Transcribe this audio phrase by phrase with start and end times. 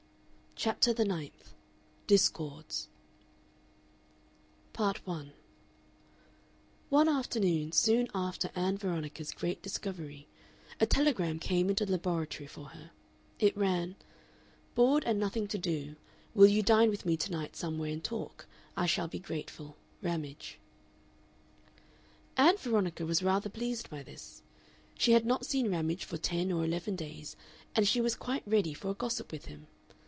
[0.53, 1.55] CHAPTER THE NINTH
[2.05, 2.87] DISCORDS
[4.73, 5.33] Part 1
[6.89, 10.27] One afternoon, soon after Ann Veronica's great discovery,
[10.79, 12.91] a telegram came into the laboratory for her.
[13.39, 13.95] It ran:
[14.33, 16.61] | Bored | and | nothing | to | do |||||||| will | you |
[16.61, 18.77] dine | with | me |||||||| to night | somewhere | and | talk |
[18.77, 20.59] I |||||||| shall | be | grateful | Ramage
[21.13, 24.43] || Ann Veronica was rather pleased by this.
[24.95, 27.35] She had not seen Ramage for ten or eleven days,
[27.75, 29.65] and she was quite ready for a gossip with him.